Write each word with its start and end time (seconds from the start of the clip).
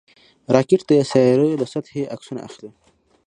راکټ 0.55 0.81
د 0.87 0.91
سیارویو 1.11 1.59
له 1.61 1.65
سطحې 1.73 2.09
عکسونه 2.13 2.39
اخلي 2.47 2.69